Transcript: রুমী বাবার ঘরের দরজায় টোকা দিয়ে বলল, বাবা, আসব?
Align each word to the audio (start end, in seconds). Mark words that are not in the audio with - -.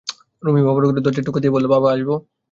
রুমী 0.43 0.61
বাবার 0.63 0.83
ঘরের 0.85 1.03
দরজায় 1.05 1.25
টোকা 1.27 1.39
দিয়ে 1.41 1.53
বলল, 1.55 1.65
বাবা, 1.73 1.87
আসব? 1.93 2.09